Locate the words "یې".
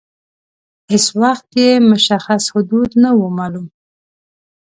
1.61-1.69